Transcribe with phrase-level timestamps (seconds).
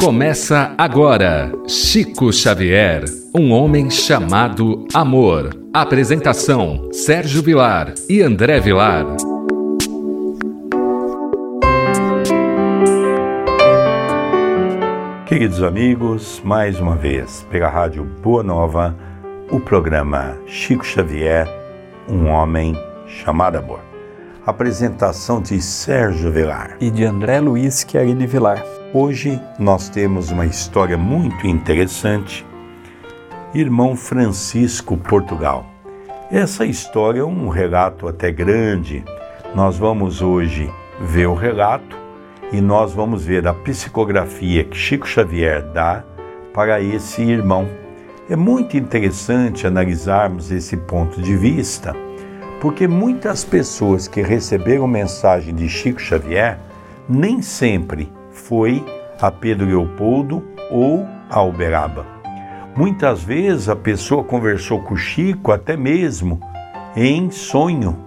[0.00, 5.50] Começa agora Chico Xavier, um homem chamado amor.
[5.74, 9.04] Apresentação: Sérgio Vilar e André Vilar.
[15.26, 18.96] Queridos amigos, mais uma vez, pela Rádio Boa Nova,
[19.50, 21.48] o programa Chico Xavier,
[22.08, 22.72] um homem
[23.08, 23.80] chamado amor.
[24.46, 28.77] Apresentação de Sérgio Vilar e de André Luiz Chiarini Vilar.
[28.94, 32.46] Hoje nós temos uma história muito interessante.
[33.52, 35.66] Irmão Francisco Portugal.
[36.30, 39.04] Essa história é um relato até grande.
[39.54, 40.72] Nós vamos hoje
[41.02, 41.98] ver o relato
[42.50, 46.02] e nós vamos ver a psicografia que Chico Xavier dá
[46.54, 47.68] para esse irmão.
[48.30, 51.94] É muito interessante analisarmos esse ponto de vista,
[52.58, 56.58] porque muitas pessoas que receberam mensagem de Chico Xavier
[57.06, 58.84] nem sempre foi
[59.20, 62.06] a Pedro Leopoldo ou a Uberaba.
[62.76, 66.40] Muitas vezes a pessoa conversou com Chico até mesmo
[66.96, 67.98] em sonho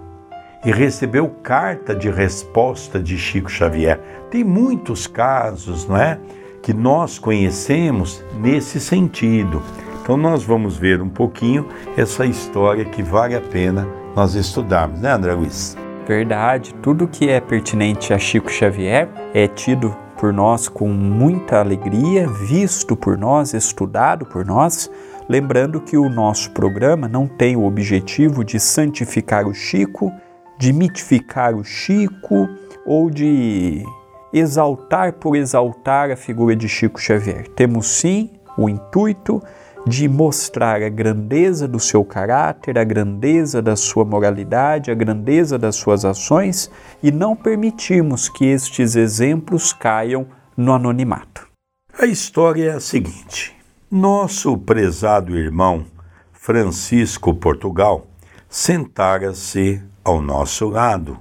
[0.64, 4.00] e recebeu carta de resposta de Chico Xavier.
[4.30, 6.18] Tem muitos casos, não é,
[6.62, 9.60] que nós conhecemos nesse sentido.
[10.02, 13.86] Então nós vamos ver um pouquinho essa história que vale a pena
[14.16, 15.76] nós estudarmos, né, André Luiz?
[16.06, 22.28] Verdade, tudo que é pertinente a Chico Xavier é tido por nós com muita alegria,
[22.28, 24.88] visto por nós, estudado por nós.
[25.28, 30.12] Lembrando que o nosso programa não tem o objetivo de santificar o Chico,
[30.60, 32.48] de mitificar o Chico
[32.86, 33.84] ou de
[34.32, 37.48] exaltar por exaltar a figura de Chico Xavier.
[37.56, 39.42] Temos sim o intuito
[39.86, 45.76] de mostrar a grandeza do seu caráter, a grandeza da sua moralidade, a grandeza das
[45.76, 46.70] suas ações
[47.02, 51.48] e não permitimos que estes exemplos caiam no anonimato.
[51.98, 53.56] A história é a seguinte:
[53.90, 55.84] nosso prezado irmão
[56.32, 58.06] Francisco Portugal
[58.48, 61.18] sentara-se ao nosso lado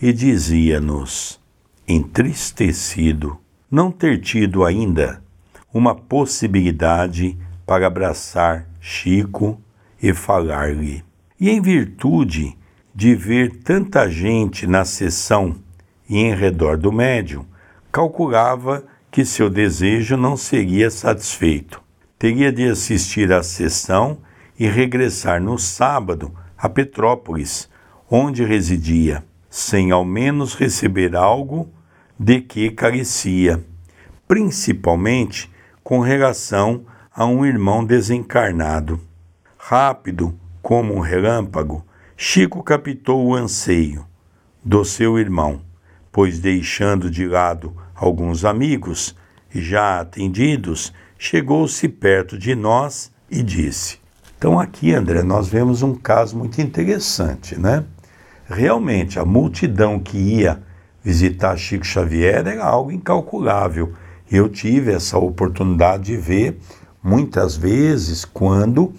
[0.00, 1.40] e dizia-nos,
[1.86, 3.38] entristecido,
[3.70, 5.22] não ter tido ainda
[5.72, 7.36] uma possibilidade
[7.68, 9.60] para abraçar Chico
[10.02, 11.04] e falar-lhe.
[11.38, 12.56] E em virtude
[12.94, 15.54] de ver tanta gente na sessão
[16.08, 17.44] e em redor do médium,
[17.92, 21.82] calculava que seu desejo não seria satisfeito.
[22.18, 24.16] Teria de assistir à sessão
[24.58, 27.68] e regressar no sábado a Petrópolis,
[28.10, 31.68] onde residia, sem ao menos receber algo
[32.18, 33.62] de que carecia,
[34.26, 35.50] principalmente
[35.84, 36.86] com relação
[37.18, 39.00] a um irmão desencarnado.
[39.58, 41.84] Rápido como um relâmpago,
[42.16, 44.06] Chico captou o anseio
[44.64, 45.60] do seu irmão,
[46.12, 49.16] pois deixando de lado alguns amigos
[49.50, 53.98] já atendidos, chegou-se perto de nós e disse:
[54.36, 57.82] Então, aqui, André, nós vemos um caso muito interessante, né?
[58.48, 60.62] Realmente, a multidão que ia
[61.02, 63.92] visitar Chico Xavier era algo incalculável.
[64.30, 66.60] Eu tive essa oportunidade de ver
[67.02, 68.92] muitas vezes quando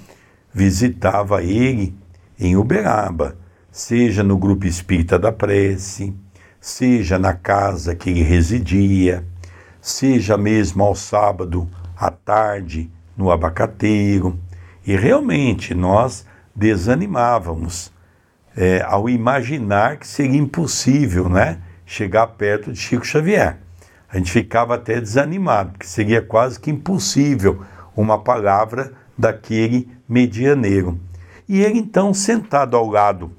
[0.54, 1.96] visitava ele
[2.40, 3.38] em Uberaba,
[3.72, 6.14] seja no grupo espírita da prece,
[6.60, 9.26] seja na casa que ele residia,
[9.82, 14.40] seja mesmo ao sábado à tarde no abacateiro.
[14.86, 17.92] E realmente nós desanimávamos
[18.56, 23.58] é, ao imaginar que seria impossível né, chegar perto de Chico Xavier.
[24.12, 27.64] A gente ficava até desanimado, porque seria quase que impossível
[28.02, 30.98] uma palavra daquele medianeiro.
[31.48, 33.32] E ele então, sentado ao lado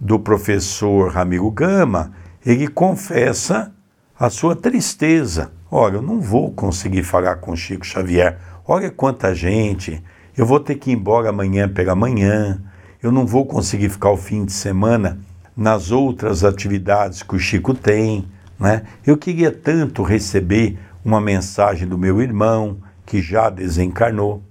[0.00, 2.12] do professor Ramiro Gama,
[2.46, 3.72] ele confessa
[4.18, 5.52] a sua tristeza.
[5.70, 8.38] Olha, eu não vou conseguir falar com Chico Xavier.
[8.66, 10.02] Olha quanta gente.
[10.36, 12.62] Eu vou ter que ir embora amanhã pela manhã.
[13.02, 15.18] Eu não vou conseguir ficar o fim de semana
[15.54, 18.24] nas outras atividades que o Chico tem.
[18.58, 18.82] Né?
[19.06, 24.42] Eu queria tanto receber uma mensagem do meu irmão, que já desencarnou.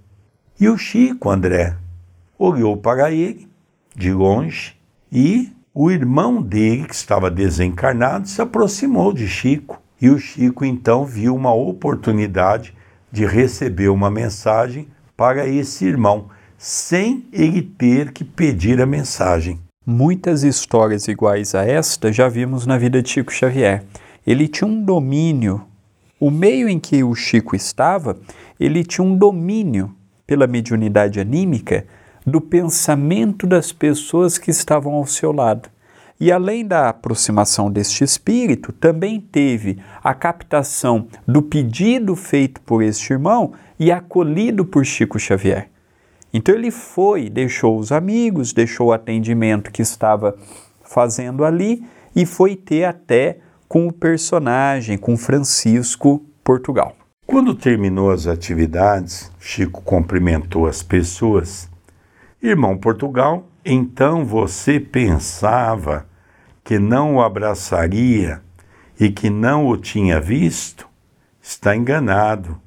[0.59, 1.75] E o Chico André
[2.37, 3.47] olhou para ele
[3.95, 4.75] de longe
[5.11, 9.81] e o irmão dele, que estava desencarnado, se aproximou de Chico.
[9.99, 12.75] E o Chico então viu uma oportunidade
[13.11, 19.59] de receber uma mensagem para esse irmão, sem ele ter que pedir a mensagem.
[19.85, 23.83] Muitas histórias iguais a esta já vimos na vida de Chico Xavier.
[24.25, 25.65] Ele tinha um domínio
[26.19, 28.17] o meio em que o Chico estava,
[28.65, 29.93] ele tinha um domínio
[30.25, 31.85] pela mediunidade anímica
[32.25, 35.69] do pensamento das pessoas que estavam ao seu lado.
[36.17, 43.11] E além da aproximação deste espírito, também teve a captação do pedido feito por este
[43.11, 45.69] irmão e acolhido por Chico Xavier.
[46.33, 50.37] Então ele foi, deixou os amigos, deixou o atendimento que estava
[50.85, 51.83] fazendo ali
[52.15, 56.95] e foi ter até com o personagem, com Francisco Portugal.
[57.25, 61.69] Quando terminou as atividades, Chico cumprimentou as pessoas.
[62.41, 66.05] Irmão Portugal, então você pensava
[66.63, 68.41] que não o abraçaria
[68.99, 70.87] e que não o tinha visto?
[71.41, 72.59] Está enganado.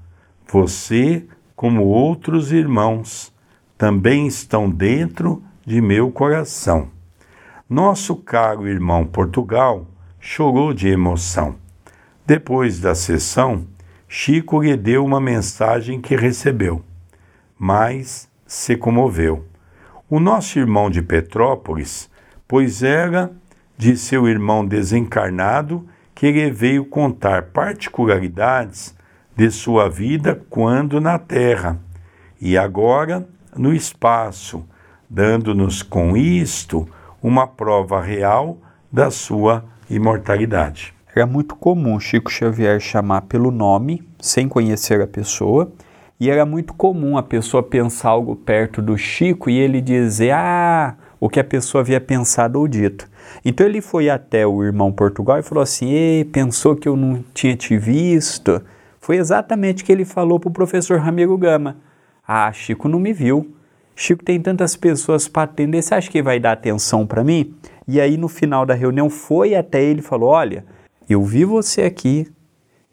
[0.48, 3.32] Você, como outros irmãos,
[3.76, 6.88] também estão dentro de meu coração.
[7.68, 9.86] Nosso caro irmão Portugal
[10.18, 11.56] chorou de emoção.
[12.26, 13.66] Depois da sessão,
[14.08, 16.82] Chico lhe deu uma mensagem que recebeu,
[17.58, 19.44] mas se comoveu.
[20.08, 22.08] O nosso irmão de Petrópolis,
[22.46, 23.32] pois era
[23.76, 28.94] de seu irmão desencarnado que ele veio contar particularidades
[29.34, 31.78] de sua vida quando na terra
[32.40, 34.64] e agora no espaço,
[35.10, 36.88] dando-nos com isto
[37.20, 38.56] uma prova real
[38.90, 40.95] da sua imortalidade.
[41.16, 45.72] Era muito comum Chico Xavier chamar pelo nome, sem conhecer a pessoa,
[46.20, 50.94] e era muito comum a pessoa pensar algo perto do Chico e ele dizer, ah,
[51.18, 53.08] o que a pessoa havia pensado ou dito.
[53.42, 57.24] Então ele foi até o irmão Portugal e falou assim: Ei, pensou que eu não
[57.32, 58.60] tinha te visto?
[59.00, 61.78] Foi exatamente o que ele falou para o professor Ramiro Gama.
[62.28, 63.54] Ah, Chico não me viu.
[63.94, 67.54] Chico tem tantas pessoas para atender, você acha que vai dar atenção para mim?
[67.88, 70.75] E aí no final da reunião foi até ele e falou: Olha,
[71.08, 72.26] eu vi você aqui,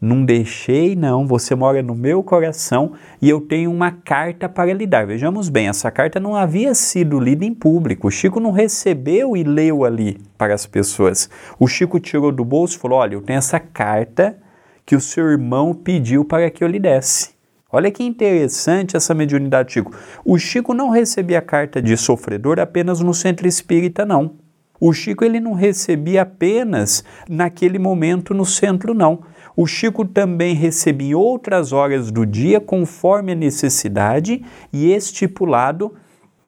[0.04, 4.86] não deixei não, você mora no meu coração e eu tenho uma carta para lhe
[4.86, 5.08] dar.
[5.08, 8.10] Vejamos bem, essa carta não havia sido lida em público.
[8.10, 11.30] O Chico não recebeu e leu ali para as pessoas.
[11.58, 14.38] O Chico tirou do bolso e falou: Olha, eu tenho essa carta
[14.86, 17.32] que o seu irmão pediu para que eu lhe desse.
[17.72, 19.96] Olha que interessante essa mediunidade Chico.
[20.26, 24.43] O Chico não recebia a carta de sofredor apenas no centro espírita, não.
[24.86, 29.22] O Chico ele não recebia apenas naquele momento no centro, não.
[29.56, 34.44] O Chico também recebia outras horas do dia, conforme a necessidade
[34.74, 35.94] e estipulado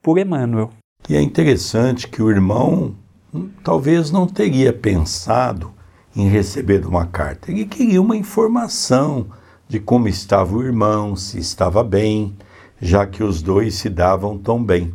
[0.01, 0.69] por Emmanuel.
[1.07, 2.93] E é interessante que o irmão
[3.33, 5.71] hum, talvez não teria pensado
[6.13, 7.49] em receber uma carta.
[7.49, 9.27] Ele queria uma informação
[9.65, 12.35] de como estava o irmão, se estava bem,
[12.81, 14.93] já que os dois se davam tão bem.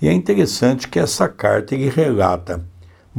[0.00, 2.69] E é interessante que essa carta ele relata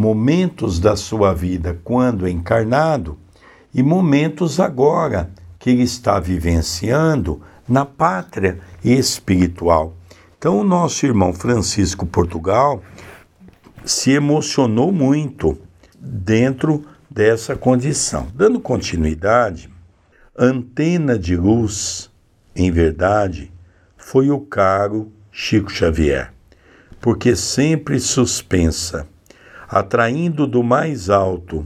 [0.02, 3.20] momentos da sua vida quando encarnado
[3.72, 7.40] e momentos agora que ele está vivenciando
[7.70, 9.94] na pátria espiritual.
[10.36, 12.82] Então, o nosso irmão Francisco Portugal
[13.86, 15.56] se emocionou muito
[16.00, 18.28] dentro dessa condição.
[18.34, 19.70] Dando continuidade,
[20.36, 22.10] antena de luz,
[22.56, 23.52] em verdade,
[23.96, 26.34] foi o caro Chico Xavier,
[27.00, 29.08] porque sempre suspensa,
[29.72, 31.66] atraindo do mais alto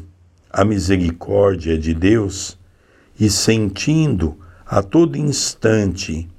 [0.54, 2.56] a misericórdia de Deus
[3.20, 6.30] e sentindo a todo instante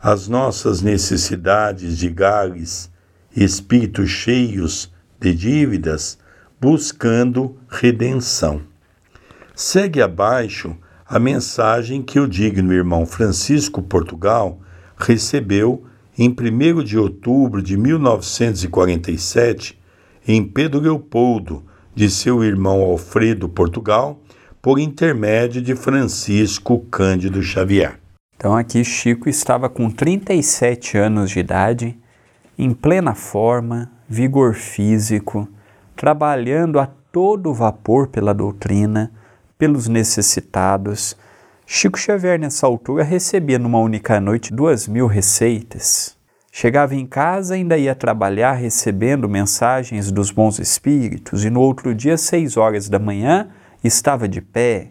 [0.00, 2.88] as nossas necessidades de gales,
[3.34, 6.16] espíritos cheios de dívidas,
[6.60, 8.62] buscando redenção.
[9.52, 14.60] Segue abaixo a mensagem que o digno irmão Francisco Portugal
[14.96, 15.84] recebeu
[16.16, 19.76] em 1 de outubro de 1947
[20.26, 21.62] em Pedro Leopoldo,
[21.94, 24.20] de seu irmão Alfredo Portugal,
[24.60, 28.00] por intermédio de Francisco Cândido Xavier.
[28.36, 31.96] Então aqui Chico estava com 37 anos de idade,
[32.58, 35.48] em plena forma, vigor físico,
[35.94, 39.12] trabalhando a todo vapor pela doutrina,
[39.56, 41.16] pelos necessitados.
[41.64, 46.15] Chico Xavier, nessa altura, recebia numa única noite duas mil receitas.
[46.58, 52.16] Chegava em casa, ainda ia trabalhar recebendo mensagens dos bons espíritos, e no outro dia,
[52.16, 53.48] seis horas da manhã,
[53.84, 54.88] estava de pé.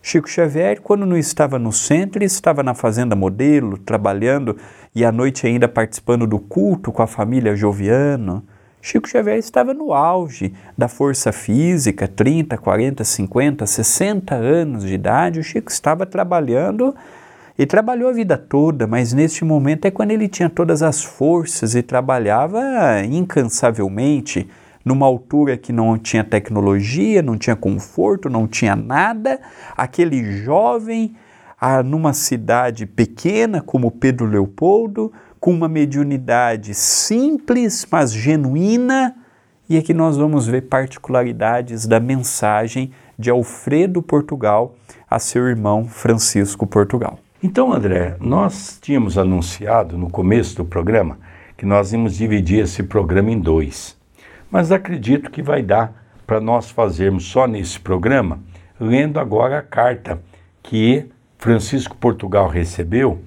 [0.00, 4.56] Chico Xavier, quando não estava no centro, estava na Fazenda Modelo, trabalhando,
[4.94, 8.42] e à noite ainda participando do culto com a família Joviano.
[8.80, 15.40] Chico Xavier estava no auge da força física, 30, 40, 50, 60 anos de idade.
[15.40, 16.94] O Chico estava trabalhando
[17.58, 21.74] e trabalhou a vida toda, mas neste momento é quando ele tinha todas as forças
[21.74, 22.60] e trabalhava
[23.04, 24.48] incansavelmente,
[24.84, 29.40] numa altura que não tinha tecnologia, não tinha conforto, não tinha nada.
[29.76, 31.14] Aquele jovem,
[31.60, 39.14] ah, numa cidade pequena como Pedro Leopoldo, com uma mediunidade simples, mas genuína,
[39.68, 44.74] E aqui nós vamos ver particularidades da mensagem de Alfredo Portugal
[45.08, 47.18] a seu irmão Francisco Portugal.
[47.44, 51.18] Então, André, nós tínhamos anunciado no começo do programa
[51.56, 53.98] que nós íamos dividir esse programa em dois.
[54.48, 55.92] Mas acredito que vai dar
[56.24, 58.38] para nós fazermos só nesse programa,
[58.78, 60.22] lendo agora a carta
[60.62, 61.06] que
[61.36, 63.20] Francisco Portugal recebeu,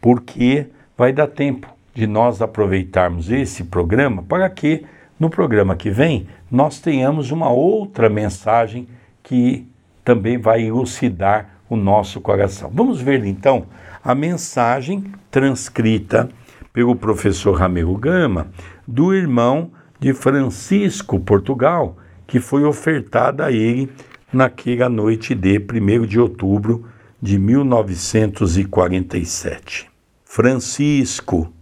[0.00, 4.86] porque vai dar tempo de nós aproveitarmos esse programa para que
[5.18, 8.86] no programa que vem nós tenhamos uma outra mensagem
[9.24, 9.66] que
[10.04, 12.70] também vai elucidar o nosso coração.
[12.72, 13.66] Vamos ver então
[14.02, 16.28] a mensagem transcrita
[16.72, 18.48] pelo professor Ramiro Gama,
[18.86, 21.96] do irmão de Francisco Portugal,
[22.26, 23.90] que foi ofertada a ele
[24.32, 26.86] naquela noite de 1 de outubro
[27.20, 29.90] de 1947.
[30.24, 31.52] Francisco,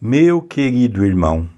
[0.00, 1.48] meu querido irmão,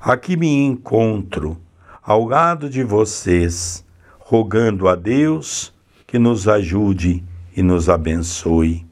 [0.00, 1.58] aqui me encontro
[2.02, 3.86] ao lado de vocês,
[4.18, 5.71] rogando a Deus
[6.12, 7.24] que nos ajude
[7.56, 8.84] e nos abençoe.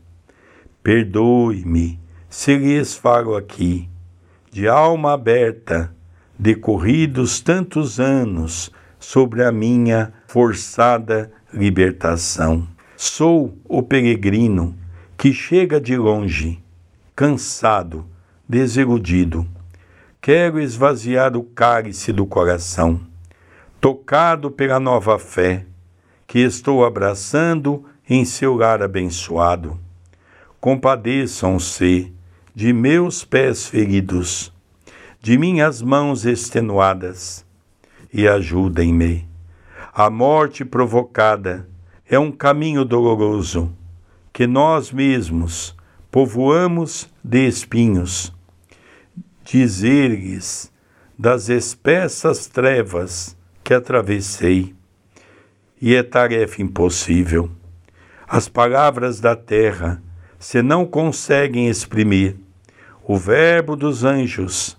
[0.83, 2.01] Perdoe-me
[2.31, 3.91] se lhes falo aqui,
[4.51, 5.95] de alma aberta,
[6.39, 12.67] decorridos tantos anos sobre a minha forçada libertação.
[12.97, 14.75] Sou o peregrino
[15.19, 16.59] que chega de longe,
[17.15, 18.07] cansado,
[18.49, 19.47] desiludido.
[20.23, 22.99] Quero esvaziar o cálice do coração,
[23.79, 25.67] tocado pela nova fé
[26.31, 29.77] que estou abraçando em seu lar abençoado.
[30.61, 32.13] Compadeçam-se
[32.55, 34.53] de meus pés feridos,
[35.21, 37.45] de minhas mãos extenuadas,
[38.15, 39.29] e ajudem-me.
[39.93, 41.69] A morte provocada
[42.09, 43.73] é um caminho doloroso
[44.33, 45.75] que nós mesmos
[46.13, 48.33] povoamos de espinhos.
[49.45, 50.73] Dizer-lhes
[51.19, 54.77] das espessas trevas que atravessei,
[55.81, 57.51] e é tarefa impossível.
[58.29, 60.03] As palavras da terra
[60.39, 62.37] se não conseguem exprimir.
[63.07, 64.77] O verbo dos anjos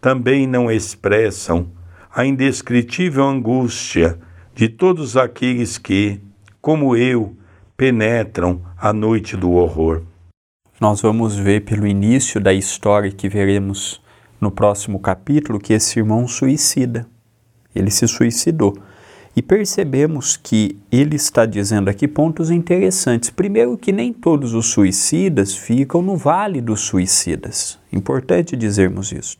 [0.00, 1.68] também não expressam
[2.14, 4.18] a indescritível angústia
[4.54, 6.20] de todos aqueles que,
[6.60, 7.36] como eu,
[7.76, 10.02] penetram a noite do horror.
[10.80, 14.00] Nós vamos ver pelo início da história que veremos
[14.40, 17.06] no próximo capítulo que esse irmão suicida.
[17.74, 18.76] Ele se suicidou.
[19.36, 23.28] E percebemos que ele está dizendo aqui pontos interessantes.
[23.28, 27.78] Primeiro, que nem todos os suicidas ficam no vale dos suicidas.
[27.92, 29.36] Importante dizermos isso.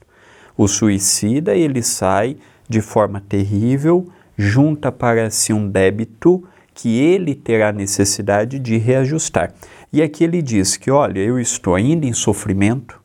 [0.55, 2.37] O suicida, ele sai
[2.69, 9.55] de forma terrível, junta para si um débito que ele terá necessidade de reajustar.
[9.91, 13.01] E aqui ele diz que, olha, eu estou ainda em sofrimento.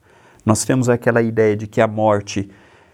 [0.45, 2.49] Nós temos aquela ideia de que a morte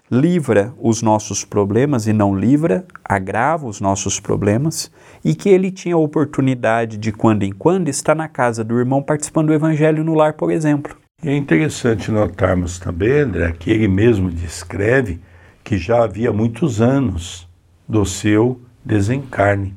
[0.10, 4.90] livra os nossos problemas e não livra, agrava os nossos problemas,
[5.24, 9.02] e que ele tinha a oportunidade de, quando em quando, estar na casa do irmão
[9.04, 10.96] participando do evangelho no lar, por exemplo.
[11.22, 15.20] É interessante notarmos também, André, que ele mesmo descreve
[15.64, 17.48] que já havia muitos anos
[17.88, 19.76] do seu desencarne.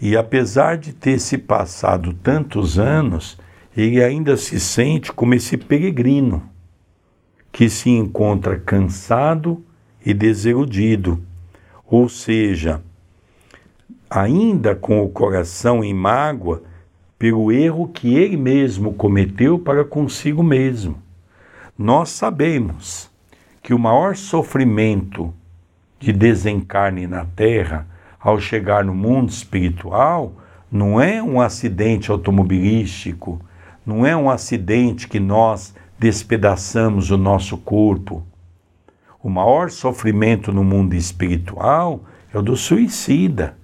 [0.00, 3.38] E apesar de ter se passado tantos anos,
[3.76, 6.42] ele ainda se sente como esse peregrino
[7.54, 9.64] que se encontra cansado
[10.04, 11.22] e desiludido,
[11.86, 12.82] ou seja,
[14.10, 16.64] ainda com o coração em mágoa
[17.16, 21.00] pelo erro que ele mesmo cometeu para consigo mesmo.
[21.78, 23.08] Nós sabemos
[23.62, 25.32] que o maior sofrimento
[26.00, 27.86] de desencarne na Terra
[28.18, 30.32] ao chegar no mundo espiritual
[30.72, 33.40] não é um acidente automobilístico,
[33.86, 38.22] não é um acidente que nós despedaçamos o nosso corpo.
[39.22, 43.56] O maior sofrimento no mundo espiritual é o do suicida,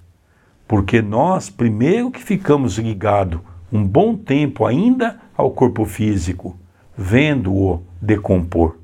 [0.67, 3.39] porque nós, primeiro que ficamos ligados
[3.71, 6.57] um bom tempo ainda ao corpo físico,
[6.97, 8.75] vendo-o decompor.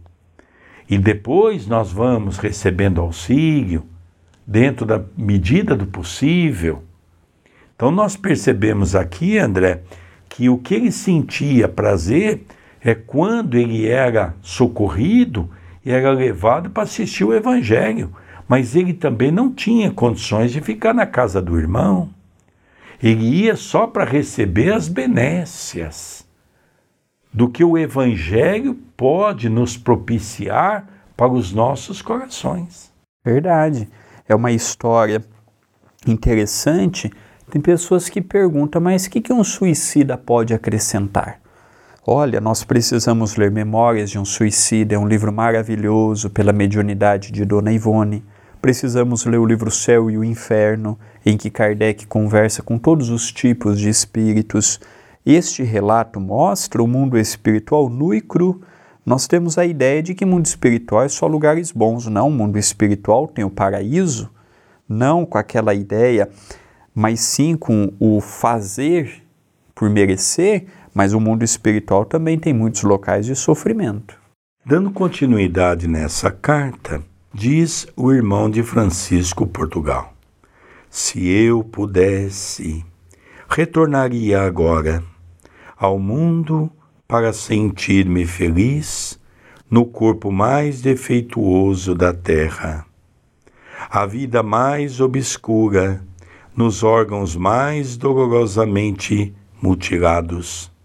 [0.89, 3.83] E depois nós vamos recebendo auxílio,
[4.45, 6.83] dentro da medida do possível.
[7.75, 9.81] Então nós percebemos aqui, André,
[10.29, 12.45] que o que ele sentia prazer
[12.83, 15.49] é quando ele era socorrido
[15.85, 18.13] e era levado para assistir o Evangelho.
[18.47, 22.09] Mas ele também não tinha condições de ficar na casa do irmão.
[23.01, 26.25] Ele ia só para receber as benécias
[27.33, 32.91] do que o Evangelho pode nos propiciar para os nossos corações.
[33.23, 33.87] Verdade.
[34.27, 35.23] É uma história
[36.07, 37.11] interessante.
[37.49, 41.39] Tem pessoas que perguntam, mas o que, um suicida pode acrescentar?
[42.09, 47.43] Olha, nós precisamos ler Memórias de um Suicida, é um livro maravilhoso pela mediunidade de
[47.43, 48.23] Dona Ivone.
[48.61, 53.29] precisamos ler o livro Céu e o Inferno, em que Kardec conversa com todos os
[53.29, 54.79] tipos de espíritos.
[55.25, 58.61] Este relato mostra o mundo espiritual nu e cru.
[59.05, 62.07] Nós temos a ideia de que mundo espiritual é só lugares bons.
[62.07, 64.31] Não, o mundo espiritual tem o paraíso,
[64.87, 66.29] não com aquela ideia,
[66.95, 69.27] mas sim com o fazer
[69.75, 70.65] por merecer,
[70.97, 74.19] mas o mundo espiritual também tem muitos locais de sofrimento.
[74.65, 80.11] Dando continuidade nessa carta, diz o irmão de Francisco Portugal:
[80.89, 82.83] Se eu pudesse,
[83.47, 85.03] retornaria agora
[85.77, 86.67] ao mundo
[87.07, 89.19] para sentir-me feliz
[89.69, 92.87] no corpo mais defeituoso da terra,
[93.87, 96.03] a vida mais obscura
[96.55, 100.75] nos órgãos mais dolorosamente mutilados,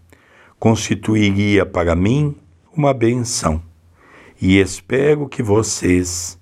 [0.63, 2.37] constituiria para mim
[2.73, 3.61] uma benção
[4.41, 6.39] e espero que vocês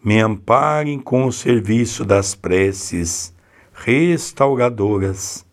[0.00, 3.34] me amparem com o serviço das preces
[3.72, 5.44] restauradoras.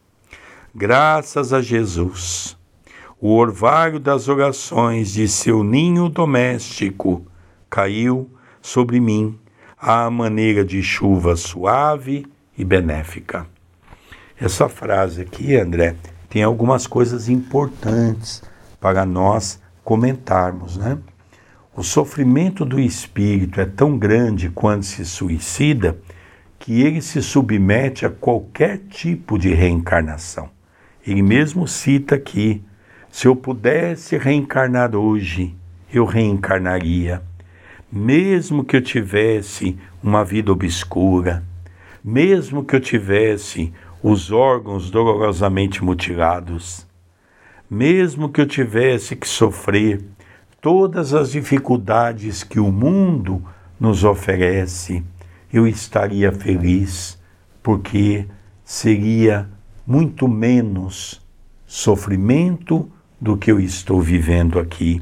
[0.76, 2.56] Graças a Jesus,
[3.20, 7.26] o orvalho das orações de seu ninho doméstico
[7.72, 8.30] caiu
[8.62, 9.36] sobre mim
[9.76, 13.48] à maneira de chuva suave e benéfica.
[14.40, 15.96] Essa frase aqui, André,
[16.32, 18.42] tem algumas coisas importantes
[18.80, 20.98] para nós comentarmos, né?
[21.76, 25.98] O sofrimento do espírito é tão grande quando se suicida
[26.58, 30.50] que ele se submete a qualquer tipo de reencarnação.
[31.06, 32.64] Ele mesmo cita que
[33.12, 35.54] se eu pudesse reencarnar hoje,
[35.94, 37.22] eu reencarnaria,
[37.92, 41.44] mesmo que eu tivesse uma vida obscura,
[42.02, 46.88] mesmo que eu tivesse os órgãos dolorosamente mutilados,
[47.70, 50.04] mesmo que eu tivesse que sofrer
[50.60, 53.44] todas as dificuldades que o mundo
[53.80, 55.04] nos oferece,
[55.54, 57.20] eu estaria feliz,
[57.62, 58.26] porque
[58.64, 59.50] seria
[59.86, 61.22] muito menos
[61.66, 65.02] sofrimento do que eu estou vivendo aqui.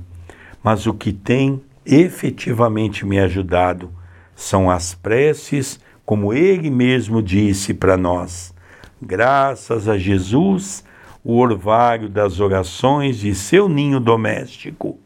[0.64, 3.92] Mas o que tem efetivamente me ajudado
[4.36, 8.54] são as preces, como ele mesmo disse para nós.
[9.02, 10.84] Graças a Jesus,
[11.24, 15.00] o orvalho das orações de seu ninho doméstico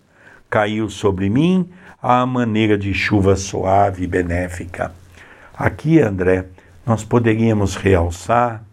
[0.49, 1.69] caiu sobre mim
[2.01, 4.91] à maneira de chuva suave e benéfica.
[5.55, 6.47] Aqui, André,
[6.85, 8.63] nós poderíamos realçar,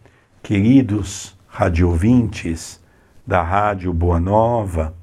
[0.42, 2.80] queridos radiovintes
[3.26, 4.94] da Rádio Boa Nova,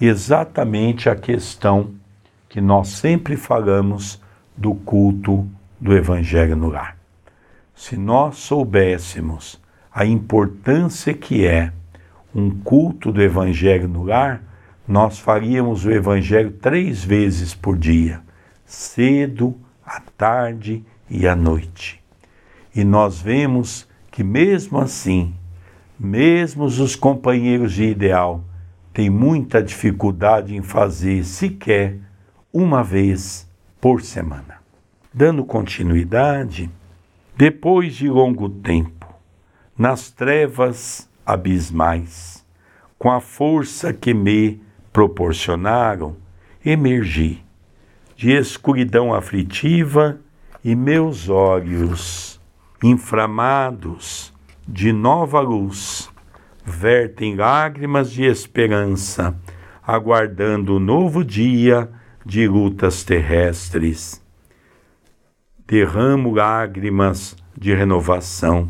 [0.00, 1.90] exatamente a questão
[2.48, 4.20] que nós sempre falamos
[4.56, 5.48] do culto
[5.80, 7.01] do Evangelho no lar.
[7.82, 9.60] Se nós soubéssemos
[9.92, 11.72] a importância que é
[12.32, 14.40] um culto do Evangelho no lar,
[14.86, 18.20] nós faríamos o Evangelho três vezes por dia,
[18.64, 22.00] cedo, à tarde e à noite.
[22.72, 25.34] E nós vemos que, mesmo assim,
[25.98, 28.44] mesmo os companheiros de ideal
[28.94, 31.96] têm muita dificuldade em fazer sequer
[32.52, 34.62] uma vez por semana.
[35.12, 36.70] Dando continuidade,
[37.36, 39.06] depois de longo tempo,
[39.76, 42.44] nas trevas abismais,
[42.98, 44.60] com a força que me
[44.92, 46.16] proporcionaram,
[46.64, 47.42] emergi
[48.16, 50.20] de escuridão aflitiva
[50.62, 52.40] e meus olhos,
[52.82, 54.32] inflamados
[54.68, 56.08] de nova luz,
[56.64, 59.34] vertem lágrimas de esperança,
[59.84, 61.90] aguardando o novo dia
[62.24, 64.21] de lutas terrestres.
[65.72, 68.68] Derramo lágrimas de renovação,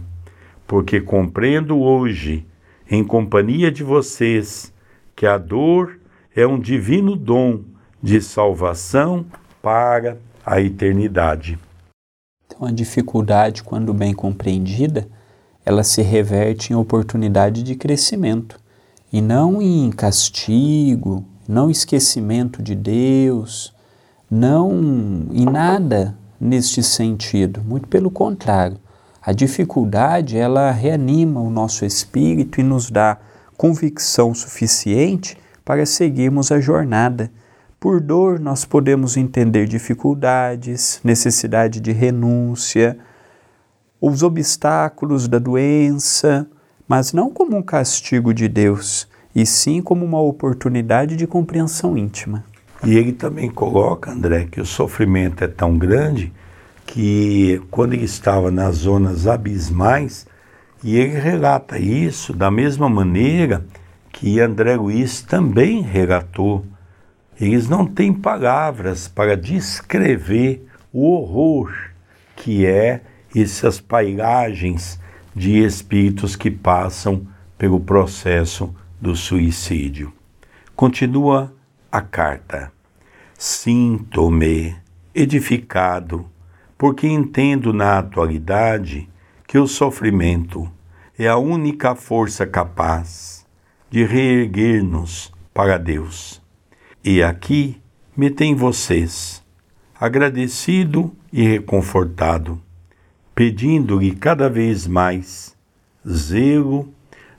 [0.68, 2.46] porque compreendo hoje,
[2.88, 4.72] em companhia de vocês,
[5.16, 5.98] que a dor
[6.32, 7.62] é um divino dom
[8.00, 9.26] de salvação
[9.60, 11.58] para a eternidade.
[12.46, 15.08] Então, a dificuldade, quando bem compreendida,
[15.66, 18.60] ela se reverte em oportunidade de crescimento
[19.12, 23.74] e não em castigo, não esquecimento de Deus,
[24.30, 24.70] não
[25.32, 28.76] em nada neste sentido, muito pelo contrário.
[29.24, 33.16] A dificuldade, ela reanima o nosso espírito e nos dá
[33.56, 37.30] convicção suficiente para seguirmos a jornada.
[37.78, 42.98] Por dor, nós podemos entender dificuldades, necessidade de renúncia,
[44.00, 46.48] os obstáculos da doença,
[46.88, 52.44] mas não como um castigo de Deus, e sim como uma oportunidade de compreensão íntima.
[52.84, 56.32] E ele também coloca, André, que o sofrimento é tão grande
[56.84, 60.26] que quando ele estava nas zonas abismais,
[60.82, 63.64] e ele relata isso da mesma maneira
[64.10, 66.66] que André Luiz também relatou.
[67.40, 71.72] Eles não têm palavras para descrever o horror
[72.34, 73.00] que é
[73.34, 74.98] essas paisagens
[75.34, 80.12] de espíritos que passam pelo processo do suicídio.
[80.74, 81.54] Continua
[81.92, 82.72] a carta.
[83.38, 84.74] Sinto-me
[85.14, 86.26] edificado,
[86.78, 89.08] porque entendo na atualidade
[89.46, 90.72] que o sofrimento
[91.18, 93.46] é a única força capaz
[93.90, 96.40] de reerguer-nos para Deus.
[97.04, 97.78] E aqui
[98.16, 99.44] me tem vocês,
[100.00, 102.58] agradecido e reconfortado,
[103.34, 105.54] pedindo-lhe cada vez mais
[106.08, 106.88] zelo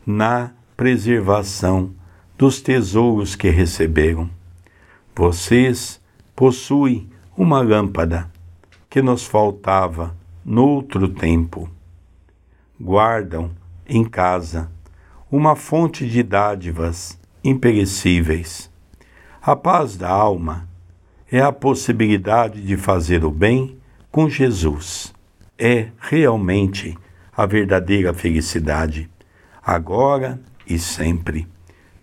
[0.05, 1.91] na preservação
[2.37, 4.29] dos tesouros que receberam.
[5.15, 6.01] Vocês
[6.35, 8.31] possuem uma lâmpada
[8.89, 11.69] que nos faltava noutro tempo.
[12.81, 13.51] Guardam
[13.87, 14.71] em casa
[15.31, 18.71] uma fonte de dádivas imperecíveis.
[19.39, 20.67] A paz da alma
[21.31, 23.77] é a possibilidade de fazer o bem
[24.11, 25.13] com Jesus.
[25.59, 26.97] É realmente
[27.37, 29.07] a verdadeira felicidade,
[29.63, 31.47] agora e sempre.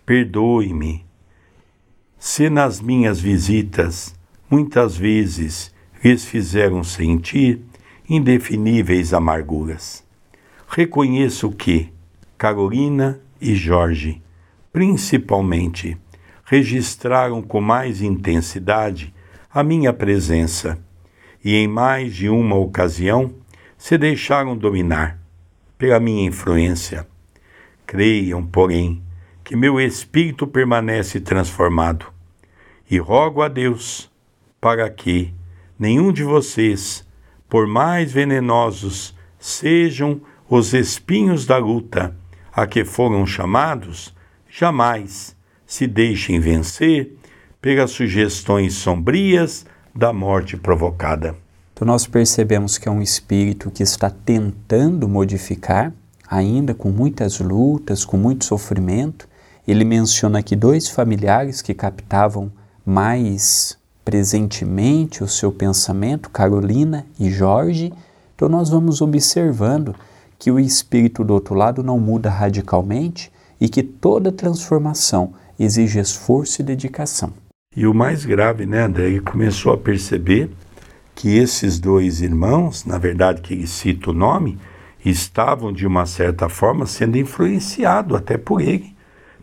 [0.05, 1.10] Perdoe-me
[2.23, 4.13] se nas minhas visitas
[4.47, 7.59] muitas vezes lhes fizeram sentir
[8.07, 10.03] indefiníveis amarguras.
[10.67, 11.91] Reconheço que
[12.37, 14.21] Carolina e Jorge,
[14.71, 15.97] principalmente,
[16.45, 19.11] registraram com mais intensidade
[19.51, 20.77] a minha presença
[21.43, 23.33] e, em mais de uma ocasião,
[23.79, 25.19] se deixaram dominar
[25.75, 27.07] pela minha influência.
[27.87, 29.01] Creiam, porém,
[29.43, 32.10] que meu espírito permanece transformado
[32.91, 34.11] e rogo a Deus
[34.59, 35.33] para que
[35.79, 37.07] nenhum de vocês,
[37.47, 42.13] por mais venenosos sejam os espinhos da luta
[42.51, 44.13] a que foram chamados,
[44.49, 45.33] jamais
[45.65, 47.17] se deixem vencer
[47.61, 51.33] pelas sugestões sombrias da morte provocada.
[51.73, 55.93] Então, nós percebemos que é um espírito que está tentando modificar,
[56.27, 59.29] ainda com muitas lutas, com muito sofrimento.
[59.65, 62.51] Ele menciona aqui dois familiares que captavam
[62.85, 67.93] mais presentemente o seu pensamento, Carolina e Jorge,
[68.35, 69.95] então nós vamos observando
[70.39, 76.61] que o espírito do outro lado não muda radicalmente e que toda transformação exige esforço
[76.61, 77.31] e dedicação.
[77.75, 80.49] E o mais grave, né, André, ele começou a perceber
[81.13, 84.57] que esses dois irmãos, na verdade que ele cita o nome,
[85.05, 88.90] estavam de uma certa forma sendo influenciados até por ele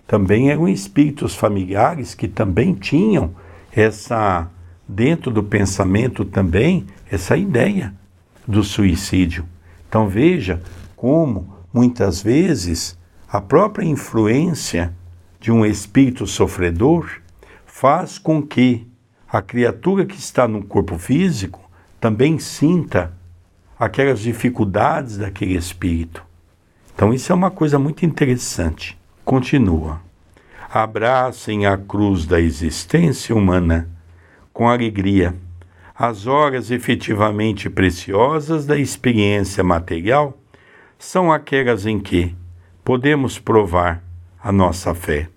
[0.09, 3.35] também eram espíritos familiares que também tinham
[3.71, 4.51] essa,
[4.89, 7.95] dentro do pensamento também, essa ideia
[8.47, 9.45] do suicídio.
[9.87, 10.63] Então veja
[10.97, 12.99] como muitas vezes
[13.31, 14.95] a própria influência
[15.39, 17.21] de um espírito sofredor
[17.67, 18.89] faz com que
[19.31, 23.13] a criatura que está no corpo físico também sinta
[23.79, 26.25] aquelas dificuldades daquele espírito.
[26.95, 28.98] Então, isso é uma coisa muito interessante
[29.29, 30.01] continua.
[30.73, 33.87] Abracem a cruz da existência humana
[34.55, 35.35] com alegria.
[35.95, 40.39] As horas efetivamente preciosas da experiência material
[40.99, 42.35] são aquelas em que
[42.83, 44.03] podemos provar
[44.43, 45.29] a nossa fé,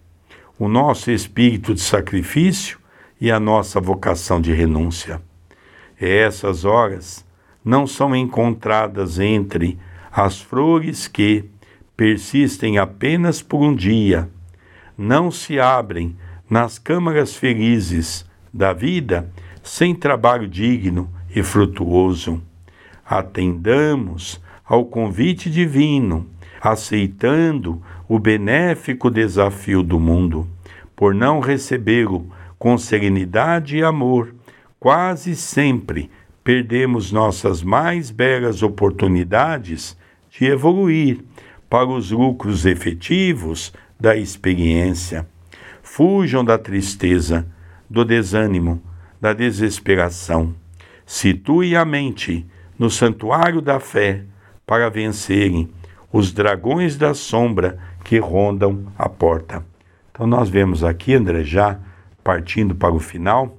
[0.57, 2.79] o nosso espírito de sacrifício
[3.19, 5.21] e a nossa vocação de renúncia.
[5.99, 7.25] essas horas
[7.63, 9.77] não são encontradas entre
[10.09, 11.43] as flores que,
[12.01, 14.27] persistem apenas por um dia,
[14.97, 16.17] não se abrem
[16.49, 19.29] nas câmaras felizes da vida
[19.61, 22.41] sem trabalho digno e frutuoso.
[23.05, 26.25] Atendamos ao convite divino,
[26.59, 30.47] aceitando o benéfico desafio do mundo,
[30.95, 34.33] por não recebê-lo com serenidade e amor,
[34.79, 36.09] quase sempre
[36.43, 39.95] perdemos nossas mais belas oportunidades
[40.31, 41.23] de evoluir
[41.71, 45.25] para os lucros efetivos da experiência.
[45.81, 47.47] Fujam da tristeza,
[47.89, 48.83] do desânimo,
[49.21, 50.53] da desesperação.
[51.05, 52.45] Situem a mente
[52.77, 54.25] no santuário da fé
[54.67, 55.69] para vencerem
[56.11, 59.65] os dragões da sombra que rondam a porta.
[60.11, 61.79] Então, nós vemos aqui, André, já
[62.21, 63.57] partindo para o final,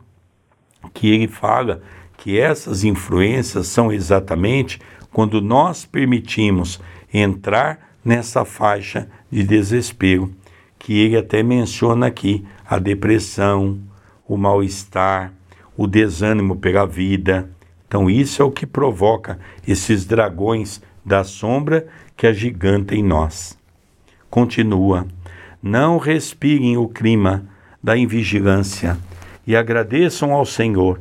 [0.92, 1.80] que ele fala
[2.18, 4.78] que essas influências são exatamente
[5.10, 6.78] quando nós permitimos
[7.10, 10.32] entrar nessa faixa de desespero,
[10.78, 13.78] que ele até menciona aqui: a depressão,
[14.26, 15.32] o mal-estar,
[15.76, 17.48] o desânimo pela vida.
[17.86, 21.86] Então, isso é o que provoca esses dragões da sombra
[22.16, 23.58] que agigantam em nós.
[24.30, 25.06] Continua:
[25.62, 27.44] não respirem o clima
[27.82, 28.98] da invigilância
[29.46, 31.00] e agradeçam ao Senhor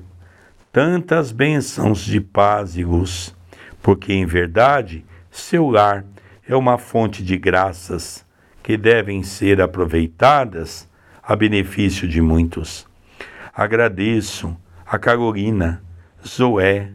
[0.72, 3.36] tantas bênçãos de paz e luz
[3.82, 6.06] porque em verdade seu lar
[6.54, 8.26] é uma fonte de graças
[8.62, 10.90] que devem ser aproveitadas
[11.24, 12.86] a benefício de muitos.
[13.56, 15.82] Agradeço a Carolina,
[16.28, 16.92] Zoé,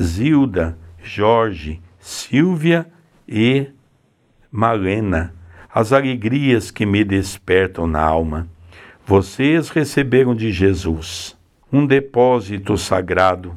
[0.00, 2.84] Zilda, Jorge, Silvia
[3.28, 3.68] e
[4.50, 5.32] Malena,
[5.72, 8.48] as alegrias que me despertam na alma.
[9.06, 11.38] Vocês receberam de Jesus
[11.72, 13.54] um depósito sagrado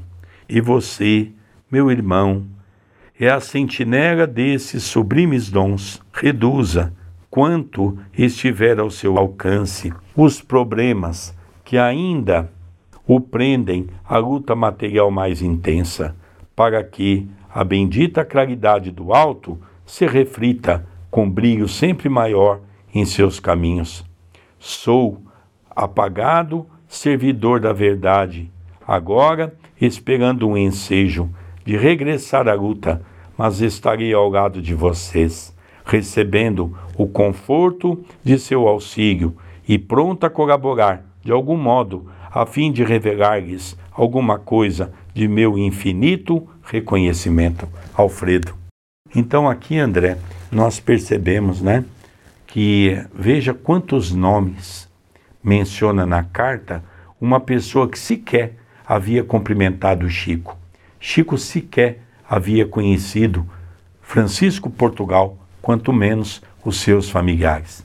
[0.48, 1.32] e você,
[1.72, 2.46] meu irmão,
[3.20, 6.02] é a sentinela desses sublimes dons.
[6.14, 6.94] Reduza,
[7.30, 12.50] quanto estiver ao seu alcance, os problemas que ainda
[13.06, 16.16] o prendem à luta material mais intensa,
[16.56, 22.62] para que a bendita claridade do alto se reflita com brilho sempre maior
[22.94, 24.06] em seus caminhos.
[24.58, 25.22] Sou
[25.70, 28.50] apagado servidor da verdade,
[28.88, 31.30] agora esperando um ensejo
[31.70, 33.00] de regressar à luta,
[33.38, 35.56] mas estarei ao lado de vocês,
[35.86, 42.72] recebendo o conforto de seu auxílio e pronto a colaborar de algum modo, a fim
[42.72, 47.68] de revelar-lhes alguma coisa de meu infinito reconhecimento.
[47.94, 48.56] Alfredo.
[49.16, 50.18] Então aqui, André,
[50.52, 51.86] nós percebemos, né,
[52.48, 54.90] que veja quantos nomes
[55.44, 56.84] menciona na carta
[57.22, 58.56] uma pessoa que sequer
[58.88, 60.59] havia cumprimentado Chico.
[61.00, 63.48] Chico sequer havia conhecido
[64.02, 67.84] Francisco Portugal, quanto menos os seus familiares.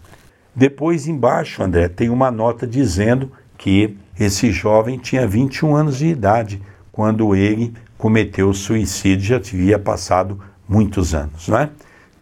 [0.54, 6.62] Depois, embaixo, André, tem uma nota dizendo que esse jovem tinha 21 anos de idade
[6.92, 11.70] quando ele cometeu o suicídio, já havia passado muitos anos, não é?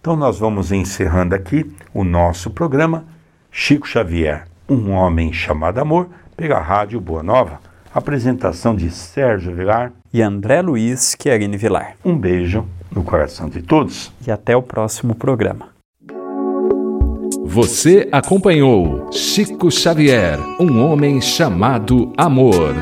[0.01, 3.05] Então nós vamos encerrando aqui o nosso programa
[3.51, 7.61] Chico Xavier, um homem chamado amor, pela Rádio Boa Nova.
[7.95, 11.97] Apresentação de Sérgio Vilar e André Luiz Querini Vilar.
[12.05, 15.69] Um beijo no coração de todos e até o próximo programa.
[17.45, 22.75] Você acompanhou Chico Xavier, um homem chamado amor.